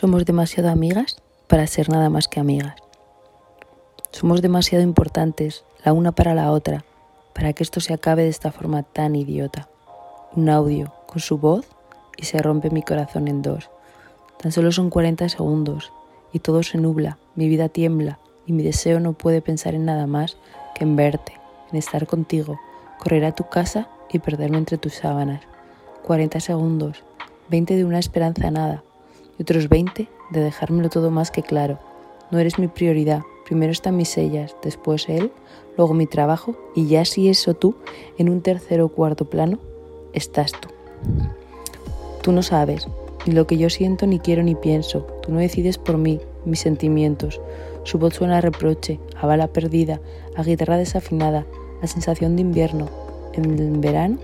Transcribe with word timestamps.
Somos 0.00 0.24
demasiado 0.24 0.70
amigas 0.70 1.18
para 1.46 1.66
ser 1.66 1.90
nada 1.90 2.08
más 2.08 2.26
que 2.26 2.40
amigas. 2.40 2.74
Somos 4.12 4.40
demasiado 4.40 4.82
importantes 4.82 5.62
la 5.84 5.92
una 5.92 6.10
para 6.12 6.34
la 6.34 6.52
otra 6.52 6.86
para 7.34 7.52
que 7.52 7.62
esto 7.62 7.80
se 7.80 7.92
acabe 7.92 8.22
de 8.22 8.30
esta 8.30 8.50
forma 8.50 8.82
tan 8.82 9.14
idiota. 9.14 9.68
Un 10.34 10.48
audio 10.48 10.90
con 11.06 11.20
su 11.20 11.36
voz 11.36 11.66
y 12.16 12.24
se 12.24 12.38
rompe 12.38 12.70
mi 12.70 12.80
corazón 12.80 13.28
en 13.28 13.42
dos. 13.42 13.68
Tan 14.38 14.52
solo 14.52 14.72
son 14.72 14.88
40 14.88 15.28
segundos 15.28 15.92
y 16.32 16.38
todo 16.38 16.62
se 16.62 16.78
nubla, 16.78 17.18
mi 17.34 17.48
vida 17.48 17.68
tiembla 17.68 18.18
y 18.46 18.54
mi 18.54 18.62
deseo 18.62 19.00
no 19.00 19.12
puede 19.12 19.42
pensar 19.42 19.74
en 19.74 19.84
nada 19.84 20.06
más 20.06 20.38
que 20.74 20.84
en 20.84 20.96
verte, 20.96 21.34
en 21.70 21.76
estar 21.76 22.06
contigo, 22.06 22.58
correr 22.98 23.26
a 23.26 23.34
tu 23.34 23.50
casa 23.50 23.86
y 24.10 24.18
perderme 24.18 24.56
entre 24.56 24.78
tus 24.78 24.94
sábanas. 24.94 25.42
40 26.06 26.40
segundos, 26.40 27.04
20 27.50 27.76
de 27.76 27.84
una 27.84 27.98
esperanza 27.98 28.50
nada, 28.50 28.82
y 29.40 29.42
otros 29.42 29.70
20 29.70 30.06
de 30.32 30.40
dejármelo 30.40 30.90
todo 30.90 31.10
más 31.10 31.30
que 31.30 31.42
claro. 31.42 31.78
No 32.30 32.38
eres 32.38 32.58
mi 32.58 32.68
prioridad. 32.68 33.22
Primero 33.46 33.72
están 33.72 33.96
mis 33.96 34.10
sellas, 34.10 34.54
después 34.62 35.08
él, 35.08 35.32
luego 35.78 35.94
mi 35.94 36.06
trabajo 36.06 36.54
y 36.76 36.88
ya 36.88 37.06
si 37.06 37.30
eso 37.30 37.54
tú, 37.54 37.74
en 38.18 38.28
un 38.28 38.42
tercero 38.42 38.84
o 38.84 38.88
cuarto 38.90 39.24
plano, 39.24 39.58
estás 40.12 40.52
tú. 40.52 40.68
Tú 42.20 42.32
no 42.32 42.42
sabes 42.42 42.86
ni 43.26 43.32
lo 43.32 43.46
que 43.46 43.56
yo 43.56 43.70
siento, 43.70 44.06
ni 44.06 44.18
quiero, 44.18 44.42
ni 44.42 44.54
pienso. 44.54 45.06
Tú 45.22 45.32
no 45.32 45.38
decides 45.38 45.78
por 45.78 45.96
mí, 45.96 46.20
mis 46.44 46.60
sentimientos. 46.60 47.40
Su 47.84 47.98
voz 47.98 48.14
suena 48.14 48.38
a 48.38 48.40
reproche, 48.42 49.00
a 49.18 49.26
bala 49.26 49.48
perdida, 49.48 50.00
a 50.36 50.42
guitarra 50.42 50.76
desafinada, 50.76 51.46
a 51.82 51.86
sensación 51.86 52.36
de 52.36 52.42
invierno, 52.42 52.88
en 53.32 53.58
el 53.58 53.78
verano 53.78 54.18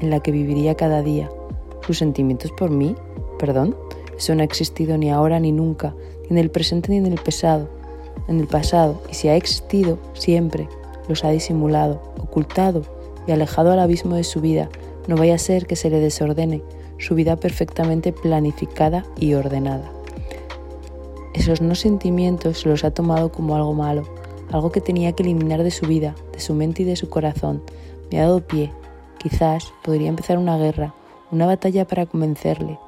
en 0.00 0.10
la 0.10 0.20
que 0.20 0.30
viviría 0.30 0.76
cada 0.76 1.02
día. 1.02 1.28
¿Sus 1.82 1.98
sentimientos 1.98 2.52
por 2.52 2.70
mí? 2.70 2.94
¿Perdón? 3.38 3.76
Eso 4.20 4.34
no 4.34 4.42
ha 4.42 4.44
existido 4.44 4.98
ni 4.98 5.10
ahora 5.10 5.40
ni 5.40 5.50
nunca, 5.50 5.94
ni 6.24 6.32
en 6.32 6.38
el 6.38 6.50
presente 6.50 6.90
ni 6.90 6.98
en 6.98 7.06
el 7.06 7.18
pasado. 7.18 7.70
En 8.28 8.38
el 8.38 8.46
pasado, 8.46 9.00
y 9.10 9.14
si 9.14 9.28
ha 9.28 9.34
existido, 9.34 9.98
siempre 10.12 10.68
los 11.08 11.24
ha 11.24 11.30
disimulado, 11.30 12.02
ocultado 12.18 12.82
y 13.26 13.32
alejado 13.32 13.72
al 13.72 13.78
abismo 13.78 14.16
de 14.16 14.24
su 14.24 14.42
vida. 14.42 14.68
No 15.08 15.16
vaya 15.16 15.36
a 15.36 15.38
ser 15.38 15.66
que 15.66 15.74
se 15.74 15.88
le 15.88 16.00
desordene 16.00 16.62
su 16.98 17.14
vida 17.14 17.36
perfectamente 17.36 18.12
planificada 18.12 19.06
y 19.18 19.32
ordenada. 19.32 19.90
Esos 21.32 21.62
no 21.62 21.74
sentimientos 21.74 22.66
los 22.66 22.84
ha 22.84 22.90
tomado 22.90 23.32
como 23.32 23.56
algo 23.56 23.72
malo, 23.72 24.02
algo 24.52 24.70
que 24.70 24.82
tenía 24.82 25.12
que 25.12 25.22
eliminar 25.22 25.62
de 25.62 25.70
su 25.70 25.86
vida, 25.86 26.14
de 26.34 26.40
su 26.40 26.52
mente 26.52 26.82
y 26.82 26.84
de 26.84 26.96
su 26.96 27.08
corazón. 27.08 27.62
Me 28.12 28.20
ha 28.20 28.24
dado 28.24 28.46
pie. 28.46 28.70
Quizás 29.16 29.72
podría 29.82 30.10
empezar 30.10 30.36
una 30.36 30.58
guerra, 30.58 30.92
una 31.30 31.46
batalla 31.46 31.86
para 31.86 32.04
convencerle, 32.04 32.78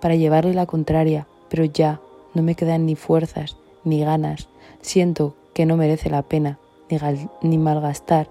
para 0.00 0.14
llevarle 0.14 0.54
la 0.54 0.66
contraria, 0.66 1.26
pero 1.48 1.64
ya 1.64 2.00
no 2.34 2.42
me 2.42 2.54
quedan 2.54 2.86
ni 2.86 2.96
fuerzas 2.96 3.56
ni 3.84 4.00
ganas. 4.00 4.48
Siento 4.80 5.34
que 5.54 5.66
no 5.66 5.76
merece 5.76 6.10
la 6.10 6.22
pena 6.22 6.58
ni, 6.88 6.98
ni 7.42 7.58
malgastar 7.58 8.28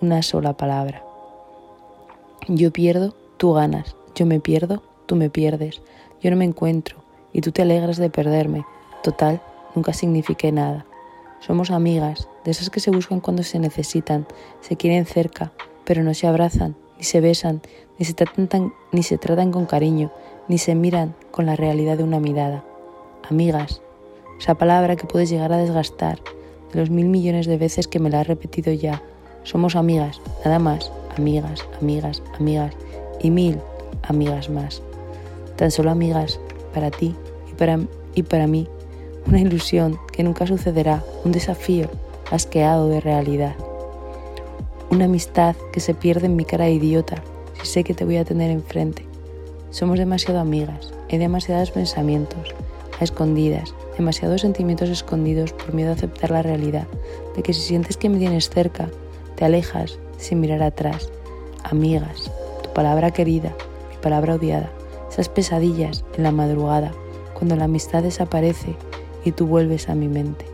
una 0.00 0.22
sola 0.22 0.56
palabra. 0.56 1.02
Yo 2.48 2.70
pierdo, 2.72 3.14
tú 3.36 3.52
ganas. 3.52 3.96
Yo 4.14 4.26
me 4.26 4.40
pierdo, 4.40 4.82
tú 5.06 5.16
me 5.16 5.30
pierdes. 5.30 5.80
Yo 6.22 6.30
no 6.30 6.36
me 6.36 6.44
encuentro 6.44 6.98
y 7.32 7.40
tú 7.40 7.52
te 7.52 7.62
alegras 7.62 7.96
de 7.96 8.10
perderme. 8.10 8.64
Total, 9.02 9.40
nunca 9.74 9.92
signifique 9.92 10.52
nada. 10.52 10.86
Somos 11.40 11.70
amigas, 11.70 12.28
de 12.44 12.50
esas 12.50 12.70
que 12.70 12.80
se 12.80 12.90
buscan 12.90 13.20
cuando 13.20 13.42
se 13.42 13.58
necesitan, 13.58 14.26
se 14.60 14.76
quieren 14.76 15.04
cerca, 15.04 15.52
pero 15.84 16.02
no 16.02 16.14
se 16.14 16.26
abrazan, 16.26 16.76
ni 16.96 17.04
se 17.04 17.20
besan, 17.20 17.60
ni 17.98 18.06
se 18.06 18.14
tratan, 18.14 18.72
ni 18.90 19.02
se 19.02 19.18
tratan 19.18 19.52
con 19.52 19.66
cariño, 19.66 20.10
ni 20.48 20.58
se 20.58 20.74
miran 20.74 21.14
con 21.30 21.46
la 21.46 21.56
realidad 21.56 21.96
de 21.96 22.04
una 22.04 22.20
mirada. 22.20 22.64
Amigas, 23.28 23.82
esa 24.38 24.54
palabra 24.54 24.96
que 24.96 25.06
puedes 25.06 25.30
llegar 25.30 25.52
a 25.52 25.58
desgastar 25.58 26.18
de 26.72 26.80
los 26.80 26.90
mil 26.90 27.06
millones 27.06 27.46
de 27.46 27.56
veces 27.56 27.88
que 27.88 27.98
me 27.98 28.10
la 28.10 28.20
has 28.20 28.26
repetido 28.26 28.72
ya. 28.72 29.02
Somos 29.42 29.76
amigas, 29.76 30.20
nada 30.44 30.58
más, 30.58 30.92
amigas, 31.16 31.64
amigas, 31.80 32.22
amigas 32.38 32.74
y 33.20 33.30
mil 33.30 33.58
amigas 34.02 34.50
más. 34.50 34.82
Tan 35.56 35.70
solo 35.70 35.90
amigas 35.90 36.38
para 36.74 36.90
ti 36.90 37.14
y 37.50 37.54
para, 37.54 37.80
y 38.14 38.22
para 38.22 38.46
mí. 38.46 38.68
Una 39.26 39.40
ilusión 39.40 39.98
que 40.12 40.22
nunca 40.22 40.46
sucederá, 40.46 41.02
un 41.24 41.32
desafío 41.32 41.88
asqueado 42.30 42.88
de 42.88 43.00
realidad. 43.00 43.56
Una 44.90 45.06
amistad 45.06 45.56
que 45.72 45.80
se 45.80 45.94
pierde 45.94 46.26
en 46.26 46.36
mi 46.36 46.44
cara 46.44 46.68
idiota 46.68 47.22
si 47.60 47.66
sé 47.66 47.84
que 47.84 47.94
te 47.94 48.04
voy 48.04 48.18
a 48.18 48.24
tener 48.24 48.50
enfrente 48.50 49.06
somos 49.76 49.98
demasiado 49.98 50.40
amigas, 50.40 50.90
hay 51.10 51.18
demasiados 51.18 51.70
pensamientos 51.70 52.54
a 52.98 53.04
escondidas, 53.04 53.74
demasiados 53.98 54.40
sentimientos 54.40 54.88
escondidos 54.88 55.52
por 55.52 55.74
miedo 55.74 55.90
a 55.90 55.92
aceptar 55.92 56.30
la 56.30 56.40
realidad 56.40 56.86
de 57.36 57.42
que 57.42 57.52
si 57.52 57.60
sientes 57.60 57.98
que 57.98 58.08
me 58.08 58.16
tienes 58.16 58.48
cerca, 58.48 58.88
te 59.34 59.44
alejas 59.44 59.98
sin 60.16 60.40
mirar 60.40 60.62
atrás. 60.62 61.12
Amigas, 61.62 62.32
tu 62.62 62.72
palabra 62.72 63.10
querida, 63.10 63.54
mi 63.90 63.96
palabra 64.00 64.36
odiada, 64.36 64.72
esas 65.10 65.28
pesadillas 65.28 66.06
en 66.16 66.22
la 66.22 66.32
madrugada, 66.32 66.92
cuando 67.34 67.54
la 67.54 67.64
amistad 67.64 68.02
desaparece 68.02 68.74
y 69.26 69.32
tú 69.32 69.46
vuelves 69.46 69.90
a 69.90 69.94
mi 69.94 70.08
mente. 70.08 70.46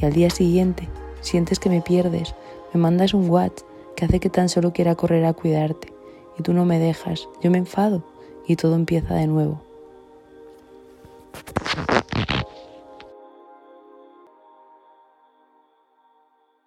Y 0.00 0.04
al 0.04 0.12
día 0.12 0.30
siguiente 0.30 0.88
sientes 1.20 1.58
que 1.58 1.68
me 1.68 1.80
pierdes, 1.80 2.36
me 2.72 2.78
mandas 2.78 3.12
un 3.12 3.28
WhatsApp 3.28 3.66
que 3.96 4.04
hace 4.04 4.20
que 4.20 4.30
tan 4.30 4.48
solo 4.48 4.72
quiera 4.72 4.94
correr 4.94 5.24
a 5.24 5.32
cuidarte 5.32 5.92
y 6.38 6.44
tú 6.44 6.52
no 6.52 6.64
me 6.64 6.78
dejas, 6.78 7.28
yo 7.42 7.50
me 7.50 7.58
enfado 7.58 8.04
y 8.46 8.56
todo 8.56 8.74
empieza 8.74 9.14
de 9.14 9.26
nuevo. 9.26 9.65